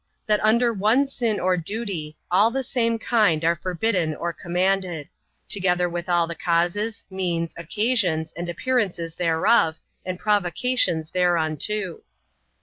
That 0.25 0.43
under 0.43 0.73
one 0.73 1.05
sin 1.07 1.39
or 1.39 1.55
duty, 1.57 2.17
all 2.31 2.47
of 2.47 2.55
the 2.55 2.63
same 2.63 2.97
kind 2.97 3.45
are 3.45 3.55
forbidden 3.55 4.15
or 4.15 4.33
commanded; 4.33 5.11
together 5.47 5.87
with 5.87 6.09
all 6.09 6.25
the 6.25 6.33
causes, 6.33 7.05
means, 7.11 7.53
occasions, 7.55 8.33
and 8.35 8.49
appearances 8.49 9.13
thereof, 9.13 9.79
and 10.03 10.17
provocations 10.17 11.11
thereunto. 11.11 12.01